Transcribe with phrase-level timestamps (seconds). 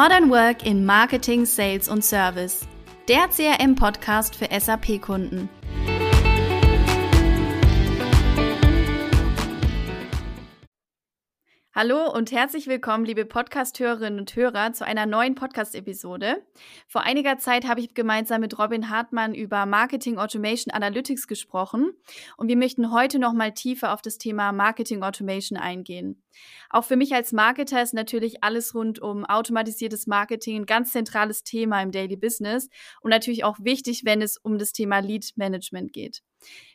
[0.00, 2.68] Modern Work in Marketing, Sales und Service.
[3.08, 5.48] Der CRM-Podcast für SAP-Kunden.
[11.80, 16.42] Hallo und herzlich willkommen, liebe Podcast-Hörerinnen und Hörer, zu einer neuen Podcast-Episode.
[16.88, 21.92] Vor einiger Zeit habe ich gemeinsam mit Robin Hartmann über Marketing Automation Analytics gesprochen
[22.36, 26.20] und wir möchten heute noch mal tiefer auf das Thema Marketing Automation eingehen.
[26.68, 31.44] Auch für mich als Marketer ist natürlich alles rund um automatisiertes Marketing ein ganz zentrales
[31.44, 32.68] Thema im Daily Business
[33.02, 36.24] und natürlich auch wichtig, wenn es um das Thema Lead Management geht.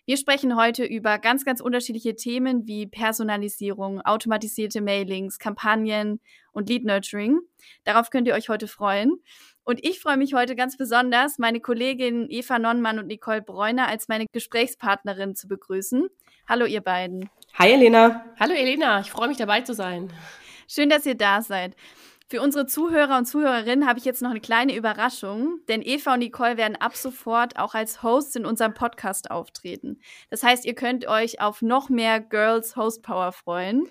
[0.06, 6.20] Wir sprechen heute über ganz, ganz unterschiedliche Themen wie Personalisierung, automatisierte Mailings, Kampagnen
[6.52, 7.40] und Lead Nurturing.
[7.86, 9.22] Darauf könnt ihr euch heute freuen.
[9.64, 14.10] Und ich freue mich heute ganz besonders, meine Kolleginnen Eva Nonnmann und Nicole Bräuner als
[14.10, 16.10] meine Gesprächspartnerin zu begrüßen.
[16.50, 17.30] Hallo, ihr beiden.
[17.54, 18.26] Hi, Elena.
[18.38, 19.00] Hallo, Elena.
[19.00, 20.12] Ich freue mich dabei zu sein.
[20.68, 21.78] Schön, dass ihr da seid.
[22.34, 26.20] Für unsere Zuhörer und Zuhörerinnen habe ich jetzt noch eine kleine Überraschung, denn Eva und
[26.22, 30.00] Nicole werden ab sofort auch als Hosts in unserem Podcast auftreten.
[30.32, 33.88] Das heißt, ihr könnt euch auf noch mehr Girls Host Power freuen.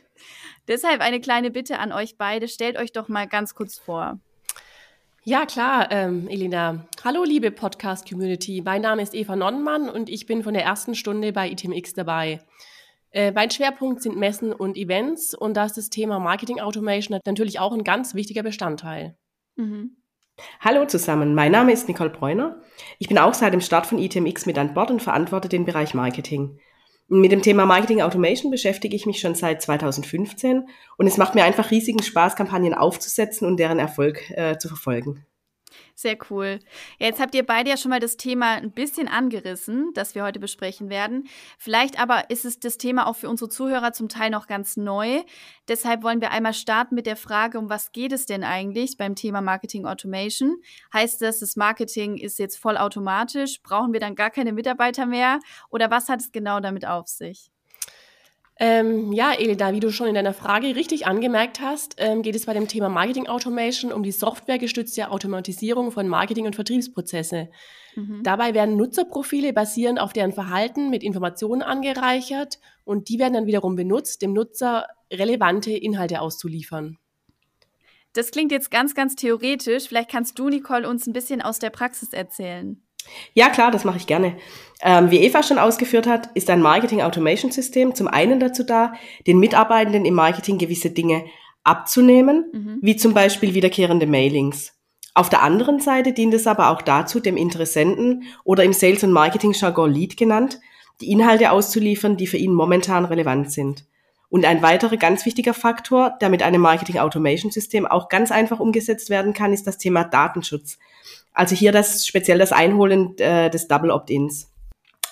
[0.67, 2.49] Deshalb eine kleine Bitte an euch beide.
[2.49, 4.19] Stellt euch doch mal ganz kurz vor.
[5.23, 6.85] Ja, klar, ähm, Elena.
[7.05, 8.61] Hallo, liebe Podcast-Community.
[8.65, 12.41] Mein Name ist Eva Nonnmann und ich bin von der ersten Stunde bei ITMX dabei.
[13.13, 17.61] Äh, mein Schwerpunkt sind Messen und Events und da ist das Thema Marketing Automation natürlich
[17.61, 19.17] auch ein ganz wichtiger Bestandteil.
[19.57, 19.97] Mhm.
[20.61, 22.63] Hallo zusammen, mein Name ist Nicole Bräuner.
[22.99, 25.93] Ich bin auch seit dem Start von ITMX mit an Bord und verantworte den Bereich
[25.93, 26.59] Marketing.
[27.09, 30.67] Mit dem Thema Marketing Automation beschäftige ich mich schon seit 2015
[30.97, 35.27] und es macht mir einfach riesigen Spaß, Kampagnen aufzusetzen und deren Erfolg äh, zu verfolgen.
[35.95, 36.59] Sehr cool.
[36.99, 40.41] Jetzt habt ihr beide ja schon mal das Thema ein bisschen angerissen, das wir heute
[40.41, 41.29] besprechen werden.
[41.59, 45.23] Vielleicht aber ist es das Thema auch für unsere Zuhörer zum Teil noch ganz neu.
[45.69, 49.15] Deshalb wollen wir einmal starten mit der Frage, um was geht es denn eigentlich beim
[49.15, 50.57] Thema Marketing Automation?
[50.93, 53.63] Heißt das, das Marketing ist jetzt vollautomatisch?
[53.63, 55.39] Brauchen wir dann gar keine Mitarbeiter mehr?
[55.71, 57.52] Oder was hat es genau damit auf sich?
[58.65, 62.47] Ähm, ja, Elida, wie du schon in deiner Frage richtig angemerkt hast, ähm, geht es
[62.47, 67.49] bei dem Thema Marketing Automation um die softwaregestützte Automatisierung von Marketing- und Vertriebsprozesse.
[67.97, 68.23] Mhm.
[68.23, 73.75] Dabei werden Nutzerprofile basierend auf deren Verhalten mit Informationen angereichert und die werden dann wiederum
[73.75, 76.99] benutzt, dem Nutzer relevante Inhalte auszuliefern.
[78.13, 79.89] Das klingt jetzt ganz, ganz theoretisch.
[79.89, 82.81] Vielleicht kannst du, Nicole, uns ein bisschen aus der Praxis erzählen.
[83.35, 84.37] Ja, klar, das mache ich gerne.
[84.83, 88.95] Ähm, wie Eva schon ausgeführt hat, ist ein Marketing Automation System zum einen dazu da,
[89.27, 91.25] den Mitarbeitenden im Marketing gewisse Dinge
[91.63, 92.79] abzunehmen, mhm.
[92.83, 94.73] wie zum Beispiel wiederkehrende Mailings.
[95.15, 99.13] Auf der anderen Seite dient es aber auch dazu, dem Interessenten oder im Sales- und
[99.13, 100.59] Marketing-Jargon Lead genannt,
[101.01, 103.85] die Inhalte auszuliefern, die für ihn momentan relevant sind.
[104.31, 108.61] Und ein weiterer ganz wichtiger Faktor, der mit einem Marketing Automation System auch ganz einfach
[108.61, 110.79] umgesetzt werden kann, ist das Thema Datenschutz.
[111.33, 114.53] Also hier das speziell das Einholen äh, des Double Opt-ins.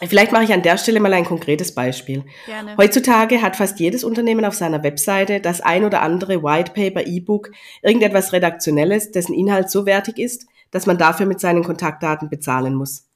[0.03, 2.25] Vielleicht mache ich an der Stelle mal ein konkretes Beispiel.
[2.47, 2.75] Gerne.
[2.79, 7.51] Heutzutage hat fast jedes Unternehmen auf seiner Webseite das ein oder andere White Paper, E-Book,
[7.83, 13.09] irgendetwas Redaktionelles, dessen Inhalt so wertig ist, dass man dafür mit seinen Kontaktdaten bezahlen muss.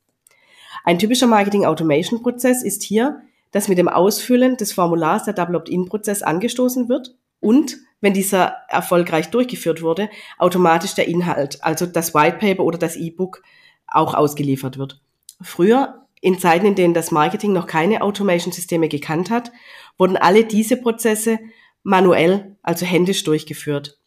[0.85, 5.57] Ein typischer Marketing Automation Prozess ist hier, dass mit dem Ausfüllen des Formulars der Double
[5.57, 12.15] Opt-in Prozess angestoßen wird und wenn dieser erfolgreich durchgeführt wurde, automatisch der Inhalt, also das
[12.15, 13.43] White Paper oder das E-Book
[13.87, 15.01] auch ausgeliefert wird.
[15.41, 19.53] Früher, in Zeiten, in denen das Marketing noch keine Automation-Systeme gekannt hat,
[19.97, 21.39] wurden alle diese Prozesse
[21.83, 23.99] manuell, also händisch durchgeführt.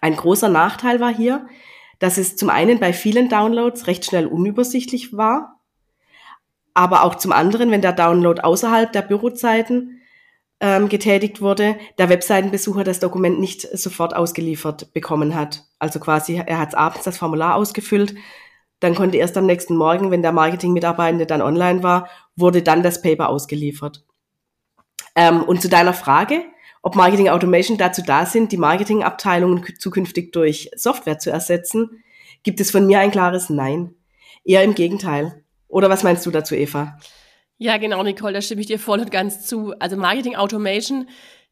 [0.00, 1.46] Ein großer Nachteil war hier,
[1.98, 5.60] dass es zum einen bei vielen Downloads recht schnell unübersichtlich war,
[6.72, 9.99] aber auch zum anderen, wenn der Download außerhalb der Bürozeiten
[10.60, 15.64] ähm, getätigt wurde, der Webseitenbesucher das Dokument nicht sofort ausgeliefert bekommen hat.
[15.78, 18.14] Also quasi, er hat abends das Formular ausgefüllt,
[18.78, 23.02] dann konnte erst am nächsten Morgen, wenn der Marketing-Mitarbeitende dann online war, wurde dann das
[23.02, 24.04] Paper ausgeliefert.
[25.14, 26.44] Ähm, und zu deiner Frage,
[26.82, 32.02] ob Marketing Automation dazu da sind, die Marketingabteilungen zukünftig durch Software zu ersetzen,
[32.42, 33.94] gibt es von mir ein klares Nein.
[34.44, 35.44] Eher im Gegenteil.
[35.68, 36.98] Oder was meinst du dazu, Eva?
[37.62, 39.74] Ja, genau, Nicole, da stimme ich dir voll und ganz zu.
[39.78, 41.06] Also Marketing Automation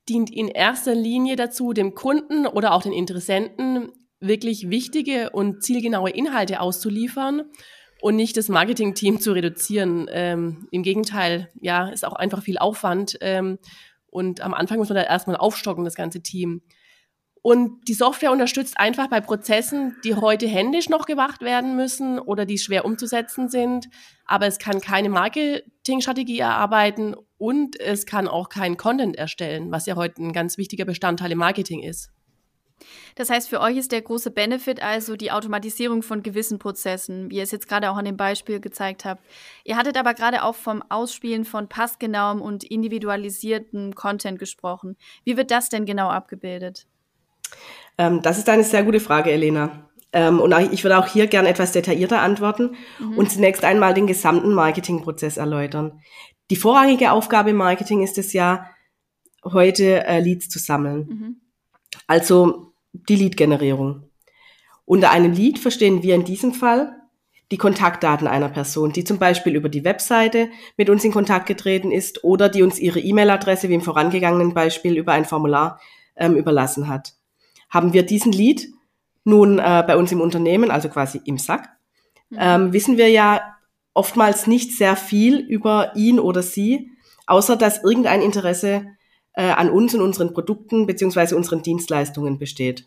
[0.08, 6.08] dient in erster Linie dazu, dem Kunden oder auch den Interessenten wirklich wichtige und zielgenaue
[6.08, 7.42] Inhalte auszuliefern
[8.00, 10.06] und nicht das Marketing-Team zu reduzieren.
[10.10, 13.18] Ähm, Im Gegenteil, ja, ist auch einfach viel Aufwand.
[13.20, 13.58] Ähm,
[14.06, 16.62] und am Anfang muss man da erstmal aufstocken, das ganze Team.
[17.42, 22.44] Und die Software unterstützt einfach bei Prozessen, die heute händisch noch gemacht werden müssen oder
[22.44, 23.88] die schwer umzusetzen sind.
[24.26, 29.96] Aber es kann keine Marketingstrategie erarbeiten und es kann auch keinen Content erstellen, was ja
[29.96, 32.10] heute ein ganz wichtiger Bestandteil im Marketing ist.
[33.14, 37.36] Das heißt, für euch ist der große Benefit also die Automatisierung von gewissen Prozessen, wie
[37.36, 39.24] ihr es jetzt gerade auch an dem Beispiel gezeigt habt.
[39.64, 44.96] Ihr hattet aber gerade auch vom Ausspielen von passgenauem und individualisiertem Content gesprochen.
[45.24, 46.86] Wie wird das denn genau abgebildet?
[47.96, 49.88] Ähm, das ist eine sehr gute Frage, Elena.
[50.12, 53.18] Ähm, und ich würde auch hier gerne etwas detaillierter antworten mhm.
[53.18, 56.00] und zunächst einmal den gesamten Marketingprozess erläutern.
[56.50, 58.66] Die vorrangige Aufgabe im Marketing ist es ja,
[59.44, 61.06] heute äh, Leads zu sammeln.
[61.08, 61.40] Mhm.
[62.06, 64.04] Also die Lead-Generierung.
[64.84, 66.94] Unter einem Lead verstehen wir in diesem Fall
[67.50, 71.90] die Kontaktdaten einer Person, die zum Beispiel über die Webseite mit uns in Kontakt getreten
[71.90, 75.80] ist oder die uns ihre E-Mail-Adresse, wie im vorangegangenen Beispiel, über ein Formular
[76.16, 77.14] ähm, überlassen hat.
[77.68, 78.68] Haben wir diesen Lead
[79.24, 81.68] nun äh, bei uns im Unternehmen, also quasi im Sack,
[82.30, 82.38] mhm.
[82.40, 83.40] ähm, wissen wir ja
[83.94, 86.90] oftmals nicht sehr viel über ihn oder sie,
[87.26, 88.86] außer dass irgendein Interesse
[89.34, 92.86] äh, an uns und unseren Produkten beziehungsweise unseren Dienstleistungen besteht.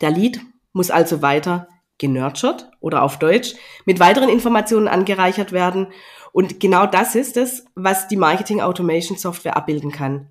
[0.00, 0.40] Der Lead
[0.72, 1.68] muss also weiter
[1.98, 3.54] genurtured oder auf Deutsch
[3.84, 5.88] mit weiteren Informationen angereichert werden.
[6.32, 10.30] Und genau das ist es, was die Marketing Automation Software abbilden kann.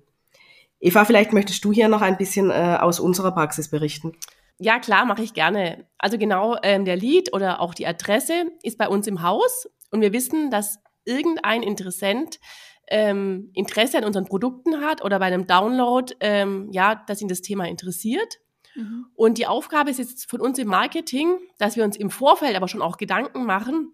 [0.86, 4.12] Eva, vielleicht möchtest du hier noch ein bisschen äh, aus unserer Praxis berichten.
[4.58, 5.88] Ja, klar, mache ich gerne.
[5.98, 10.00] Also genau, ähm, der Lead oder auch die Adresse ist bei uns im Haus und
[10.00, 12.38] wir wissen, dass irgendein Interessent
[12.88, 17.42] ähm, Interesse an unseren Produkten hat oder bei einem Download, ähm, ja, dass ihn das
[17.42, 18.38] Thema interessiert.
[18.76, 19.06] Mhm.
[19.16, 22.68] Und die Aufgabe ist jetzt von uns im Marketing, dass wir uns im Vorfeld aber
[22.68, 23.92] schon auch Gedanken machen,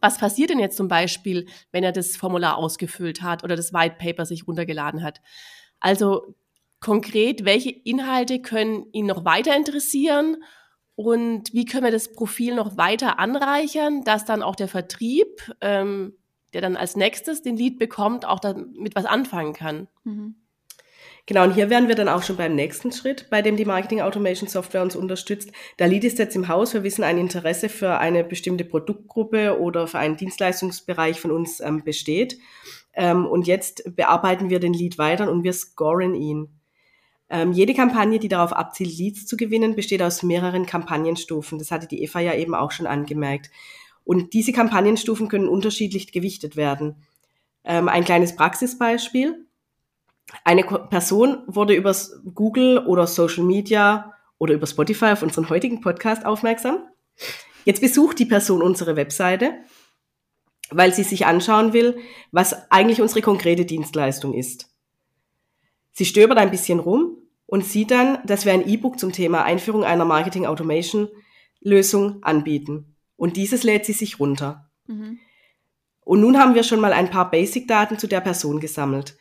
[0.00, 3.96] was passiert denn jetzt zum Beispiel, wenn er das Formular ausgefüllt hat oder das White
[3.98, 5.20] Paper sich runtergeladen hat?
[5.84, 6.34] Also
[6.80, 10.42] konkret, welche Inhalte können ihn noch weiter interessieren
[10.96, 16.14] und wie können wir das Profil noch weiter anreichern, dass dann auch der Vertrieb, ähm,
[16.54, 19.88] der dann als nächstes den Lead bekommt, auch damit was anfangen kann.
[20.04, 20.36] Mhm.
[21.26, 24.00] Genau, und hier wären wir dann auch schon beim nächsten Schritt, bei dem die Marketing
[24.00, 25.52] Automation Software uns unterstützt.
[25.78, 29.86] Der Lead ist jetzt im Haus, wir wissen, ein Interesse für eine bestimmte Produktgruppe oder
[29.86, 32.38] für einen Dienstleistungsbereich von uns ähm, besteht.
[32.96, 36.48] Ähm, und jetzt bearbeiten wir den Lead weiter und wir scoren ihn.
[37.30, 41.58] Ähm, jede Kampagne, die darauf abzielt, Leads zu gewinnen, besteht aus mehreren Kampagnenstufen.
[41.58, 43.50] Das hatte die Eva ja eben auch schon angemerkt.
[44.04, 47.02] Und diese Kampagnenstufen können unterschiedlich gewichtet werden.
[47.64, 49.46] Ähm, ein kleines Praxisbeispiel.
[50.44, 51.94] Eine Person wurde über
[52.34, 56.78] Google oder Social Media oder über Spotify auf unseren heutigen Podcast aufmerksam.
[57.64, 59.54] Jetzt besucht die Person unsere Webseite,
[60.70, 61.98] weil sie sich anschauen will,
[62.32, 64.70] was eigentlich unsere konkrete Dienstleistung ist.
[65.92, 69.84] Sie stöbert ein bisschen rum und sieht dann, dass wir ein E-Book zum Thema Einführung
[69.84, 71.08] einer Marketing Automation
[71.60, 72.96] Lösung anbieten.
[73.16, 74.70] Und dieses lädt sie sich runter.
[74.86, 75.18] Mhm.
[76.00, 79.16] Und nun haben wir schon mal ein paar Basic-Daten zu der Person gesammelt.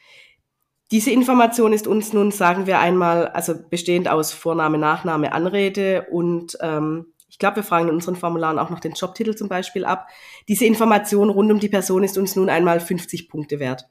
[0.91, 6.57] Diese Information ist uns nun, sagen wir einmal, also bestehend aus Vorname, Nachname, Anrede und
[6.61, 10.07] ähm, ich glaube, wir fragen in unseren Formularen auch noch den Jobtitel zum Beispiel ab.
[10.47, 13.89] Diese Information rund um die Person ist uns nun einmal 50 Punkte wert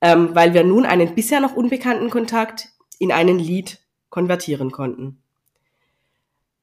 [0.00, 2.68] ähm, weil wir nun einen bisher noch unbekannten Kontakt
[2.98, 5.22] in einen Lead konvertieren konnten.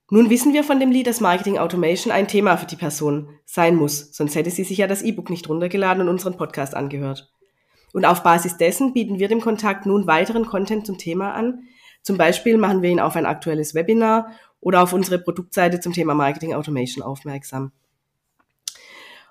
[0.09, 3.75] Nun wissen wir von dem Lead, dass Marketing Automation ein Thema für die Person sein
[3.75, 7.31] muss, sonst hätte sie sich ja das E-Book nicht runtergeladen und unseren Podcast angehört.
[7.93, 11.63] Und auf Basis dessen bieten wir dem Kontakt nun weiteren Content zum Thema an.
[12.01, 14.31] Zum Beispiel machen wir ihn auf ein aktuelles Webinar
[14.63, 17.71] oder auf unsere Produktseite zum Thema Marketing Automation aufmerksam.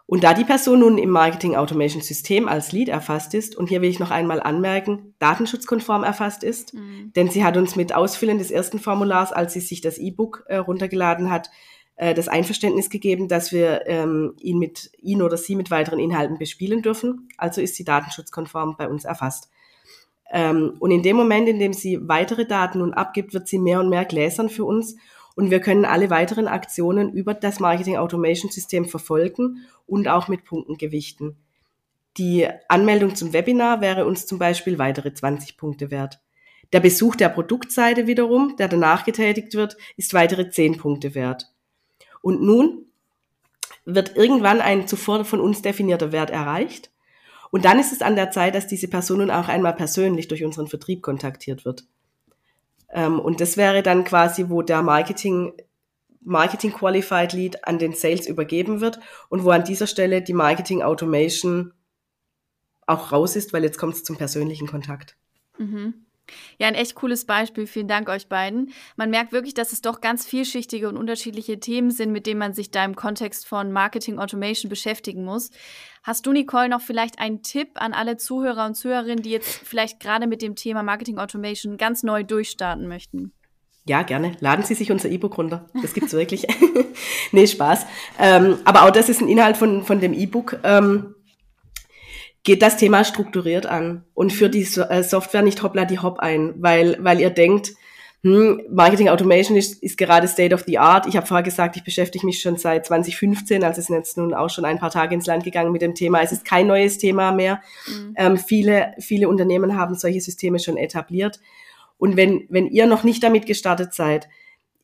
[0.05, 3.81] Und da die Person nun im Marketing Automation System als Lead erfasst ist, und hier
[3.81, 7.13] will ich noch einmal anmerken, datenschutzkonform erfasst ist, mhm.
[7.17, 10.57] denn sie hat uns mit Ausfüllen des ersten Formulars, als sie sich das E-Book äh,
[10.57, 11.51] runtergeladen hat,
[11.97, 16.37] äh, das Einverständnis gegeben, dass wir ähm, ihn mit ihn oder sie mit weiteren Inhalten
[16.37, 17.29] bespielen dürfen.
[17.39, 19.49] Also ist sie datenschutzkonform bei uns erfasst.
[20.31, 23.81] Ähm, und in dem Moment, in dem sie weitere Daten nun abgibt, wird sie mehr
[23.81, 24.97] und mehr gläsern für uns
[25.35, 30.45] und wir können alle weiteren Aktionen über das Marketing Automation System verfolgen und auch mit
[30.45, 31.37] Punkten gewichten.
[32.19, 36.21] Die Anmeldung zum Webinar wäre uns zum Beispiel weitere 20 Punkte wert.
[36.73, 41.51] Der Besuch der Produktseite wiederum, der danach getätigt wird, ist weitere 10 Punkte wert.
[42.21, 42.87] Und nun
[43.85, 46.91] wird irgendwann ein zuvor von uns definierter Wert erreicht.
[47.51, 50.45] Und dann ist es an der Zeit, dass diese Person nun auch einmal persönlich durch
[50.45, 51.85] unseren Vertrieb kontaktiert wird.
[52.93, 55.53] Ähm, und das wäre dann quasi, wo der Marketing,
[56.21, 60.83] Marketing Qualified Lead an den Sales übergeben wird und wo an dieser Stelle die Marketing
[60.83, 61.73] Automation
[62.87, 65.17] auch raus ist, weil jetzt kommt es zum persönlichen Kontakt.
[65.59, 66.07] Mhm.
[66.59, 67.67] Ja, ein echt cooles Beispiel.
[67.67, 68.73] Vielen Dank euch beiden.
[68.97, 72.55] Man merkt wirklich, dass es doch ganz vielschichtige und unterschiedliche Themen sind, mit denen man
[72.55, 75.51] sich da im Kontext von Marketing Automation beschäftigen muss.
[76.03, 80.01] Hast du, Nicole, noch vielleicht einen Tipp an alle Zuhörer und Zuhörerinnen, die jetzt vielleicht
[80.01, 83.33] gerade mit dem Thema Marketing Automation ganz neu durchstarten möchten?
[83.85, 84.37] Ja, gerne.
[84.39, 85.67] Laden Sie sich unser E-Book runter.
[85.81, 86.47] Das gibt's wirklich.
[87.33, 87.87] nee, Spaß.
[88.19, 90.61] Ähm, aber auch das ist ein Inhalt von, von dem E-Book.
[90.63, 91.17] Ähm,
[92.45, 96.55] geht das Thema strukturiert an und führt die äh, Software nicht hoppla die hopp ein,
[96.57, 97.73] weil, weil ihr denkt,
[98.25, 101.07] hm, Marketing Automation ist, ist gerade State of the Art.
[101.07, 104.33] Ich habe vorher gesagt, ich beschäftige mich schon seit 2015, also es sind jetzt nun
[104.33, 106.21] auch schon ein paar Tage ins Land gegangen mit dem Thema.
[106.23, 107.61] Es ist kein neues Thema mehr.
[107.87, 108.15] Mhm.
[108.17, 111.41] Ähm, viele, viele Unternehmen haben solche Systeme schon etabliert.
[111.99, 114.29] Und wenn, wenn ihr noch nicht damit gestartet seid,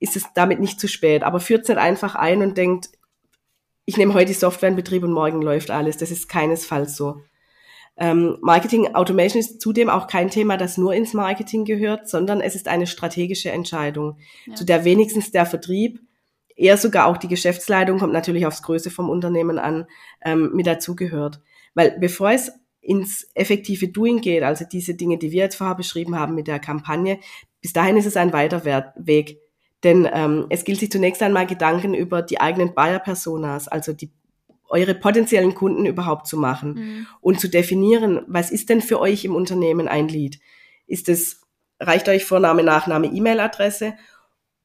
[0.00, 1.22] ist es damit nicht zu spät.
[1.22, 2.90] Aber führt es nicht einfach ein und denkt,
[3.84, 5.96] ich nehme heute die Software in Betrieb und morgen läuft alles.
[5.96, 7.22] Das ist keinesfalls so.
[7.98, 12.54] Ähm, Marketing Automation ist zudem auch kein Thema, das nur ins Marketing gehört, sondern es
[12.54, 14.54] ist eine strategische Entscheidung, ja.
[14.54, 16.00] zu der wenigstens der Vertrieb,
[16.54, 19.86] eher sogar auch die Geschäftsleitung, kommt natürlich aufs Größe vom Unternehmen an,
[20.24, 21.40] ähm, mit dazugehört.
[21.74, 26.18] Weil bevor es ins effektive Doing geht, also diese Dinge, die wir jetzt vorher beschrieben
[26.18, 27.18] haben mit der Kampagne,
[27.60, 29.40] bis dahin ist es ein weiter Weg.
[29.84, 34.10] Denn ähm, es gilt sich zunächst einmal Gedanken über die eigenen Buyer-Personas, also die
[34.68, 37.06] eure potenziellen Kunden überhaupt zu machen mhm.
[37.20, 40.38] und zu definieren, was ist denn für euch im Unternehmen ein Lead?
[40.86, 41.42] Ist es,
[41.80, 43.94] reicht euch Vorname, Nachname, E-Mail-Adresse?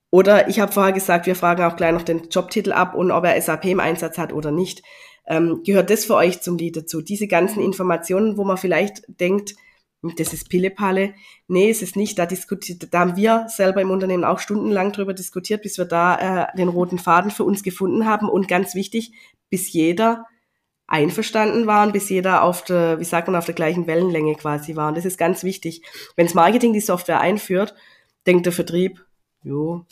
[0.09, 3.25] Oder ich habe vorher gesagt, wir fragen auch gleich noch den Jobtitel ab und ob
[3.25, 4.83] er SAP im Einsatz hat oder nicht.
[5.25, 7.01] Ähm, gehört das für euch zum Lead dazu?
[7.01, 7.63] Diese ganzen.
[7.63, 9.55] Informationen, wo man vielleicht denkt,
[10.03, 11.13] das ist Pillepalle.
[11.47, 12.19] Nee, es ist nicht.
[12.19, 16.49] Da diskutiert, da haben wir selber im Unternehmen auch stundenlang drüber diskutiert, bis wir da
[16.51, 18.27] äh, den roten Faden für uns gefunden haben.
[18.27, 19.13] Und ganz wichtig,
[19.49, 20.25] bis jeder
[20.87, 24.75] einverstanden war und bis jeder auf der, wie sagt man, auf der gleichen Wellenlänge quasi
[24.75, 24.89] war.
[24.89, 25.81] Und das ist ganz wichtig.
[26.17, 27.73] Wenns Marketing die Software einführt,
[28.27, 29.05] denkt der Vertrieb,
[29.41, 29.85] jo,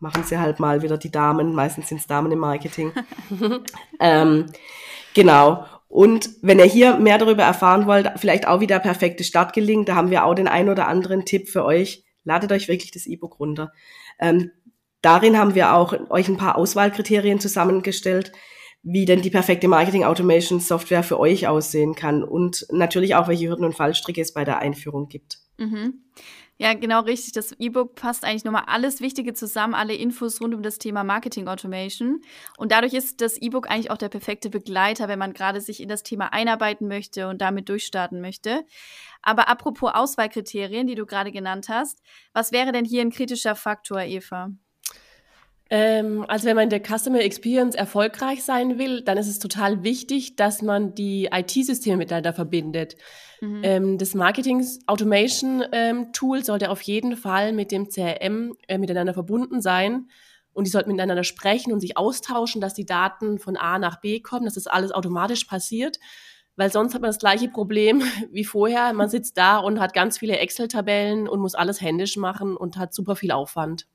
[0.00, 1.54] machen sie halt mal wieder die Damen.
[1.54, 2.92] Meistens sind es Damen im Marketing.
[4.00, 4.46] ähm,
[5.14, 5.64] genau.
[5.88, 9.88] Und wenn ihr hier mehr darüber erfahren wollt, vielleicht auch wie der perfekte Start gelingt,
[9.88, 12.04] da haben wir auch den ein oder anderen Tipp für euch.
[12.24, 13.72] Ladet euch wirklich das E-Book runter.
[14.18, 14.50] Ähm,
[15.00, 18.32] darin haben wir auch euch ein paar Auswahlkriterien zusammengestellt,
[18.82, 23.48] wie denn die perfekte Marketing Automation Software für euch aussehen kann und natürlich auch, welche
[23.48, 25.38] Hürden und Fallstricke es bei der Einführung gibt.
[25.58, 26.04] Mhm.
[26.58, 27.32] Ja, genau richtig.
[27.34, 31.48] Das E-Book passt eigentlich nochmal alles Wichtige zusammen, alle Infos rund um das Thema Marketing
[31.48, 32.22] Automation.
[32.56, 35.88] Und dadurch ist das E-Book eigentlich auch der perfekte Begleiter, wenn man gerade sich in
[35.88, 38.64] das Thema einarbeiten möchte und damit durchstarten möchte.
[39.20, 42.00] Aber apropos Auswahlkriterien, die du gerade genannt hast,
[42.32, 44.50] was wäre denn hier ein kritischer Faktor, Eva?
[45.68, 49.82] Ähm, also wenn man in der Customer Experience erfolgreich sein will, dann ist es total
[49.82, 52.96] wichtig, dass man die IT-Systeme miteinander verbindet.
[53.40, 53.60] Mhm.
[53.64, 59.12] Ähm, das Marketing Automation ähm, Tool sollte auf jeden Fall mit dem CRM äh, miteinander
[59.12, 60.08] verbunden sein
[60.52, 64.20] und die sollten miteinander sprechen und sich austauschen, dass die Daten von A nach B
[64.20, 65.98] kommen, dass das alles automatisch passiert.
[66.54, 68.92] Weil sonst hat man das gleiche Problem wie vorher.
[68.92, 72.94] Man sitzt da und hat ganz viele Excel-Tabellen und muss alles händisch machen und hat
[72.94, 73.86] super viel Aufwand.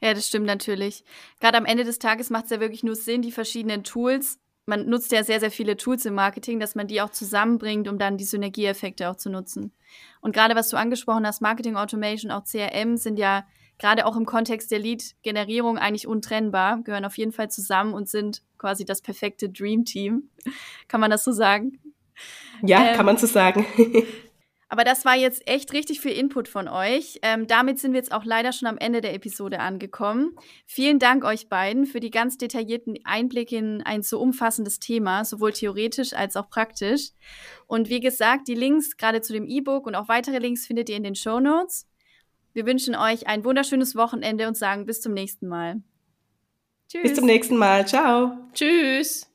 [0.00, 1.04] Ja, das stimmt natürlich.
[1.40, 4.38] Gerade am Ende des Tages macht es ja wirklich nur Sinn, die verschiedenen Tools.
[4.66, 7.98] Man nutzt ja sehr, sehr viele Tools im Marketing, dass man die auch zusammenbringt, um
[7.98, 9.72] dann die Synergieeffekte auch zu nutzen.
[10.20, 13.44] Und gerade was du angesprochen hast, Marketing Automation, auch CRM sind ja
[13.78, 18.42] gerade auch im Kontext der Lead-Generierung eigentlich untrennbar, gehören auf jeden Fall zusammen und sind
[18.56, 20.30] quasi das perfekte Dream Team.
[20.88, 21.80] kann man das so sagen?
[22.62, 23.66] Ja, ähm, kann man so sagen.
[24.72, 27.18] Aber das war jetzt echt richtig viel Input von euch.
[27.20, 30.34] Ähm, damit sind wir jetzt auch leider schon am Ende der Episode angekommen.
[30.64, 35.52] Vielen Dank euch beiden für die ganz detaillierten Einblicke in ein so umfassendes Thema, sowohl
[35.52, 37.10] theoretisch als auch praktisch.
[37.66, 40.96] Und wie gesagt, die Links gerade zu dem E-Book und auch weitere Links findet ihr
[40.96, 41.86] in den Show Notes.
[42.54, 45.82] Wir wünschen euch ein wunderschönes Wochenende und sagen bis zum nächsten Mal.
[46.88, 47.02] Tschüss.
[47.02, 47.86] Bis zum nächsten Mal.
[47.86, 48.38] Ciao.
[48.54, 49.31] Tschüss.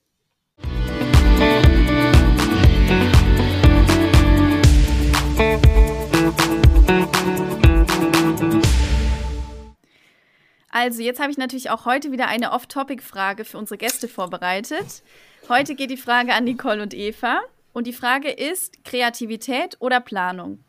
[10.78, 15.02] Also, jetzt habe ich natürlich auch heute wieder eine Off-Topic-Frage für unsere Gäste vorbereitet.
[15.50, 17.40] Heute geht die Frage an Nicole und Eva.
[17.74, 20.60] Und die Frage ist: Kreativität oder Planung?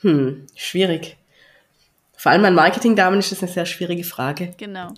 [0.00, 1.16] Hm, schwierig.
[2.16, 4.52] Vor allem an Marketing-Damen ist das eine sehr schwierige Frage.
[4.58, 4.92] Genau.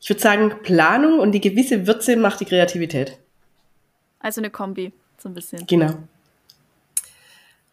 [0.00, 3.18] Ich würde sagen, Planung und die gewisse Würze macht die Kreativität.
[4.20, 5.66] Also eine Kombi, so ein bisschen.
[5.66, 5.96] Genau.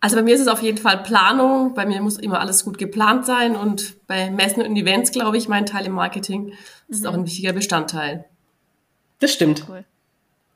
[0.03, 1.75] Also bei mir ist es auf jeden Fall Planung.
[1.75, 5.48] Bei mir muss immer alles gut geplant sein und bei Messen und Events, glaube ich,
[5.48, 6.53] mein Teil im Marketing
[6.88, 7.08] ist mhm.
[7.08, 8.25] auch ein wichtiger Bestandteil.
[9.20, 9.65] Das stimmt.
[9.70, 9.86] Cool.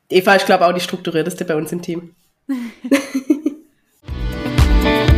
[0.09, 2.15] Eva ist, glaube ich, auch die strukturierteste bei uns im Team.